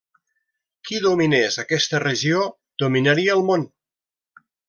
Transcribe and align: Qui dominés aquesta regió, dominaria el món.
Qui 0.89 1.01
dominés 1.03 1.57
aquesta 1.65 2.01
regió, 2.05 2.41
dominaria 2.85 3.35
el 3.39 3.47
món. 3.51 3.67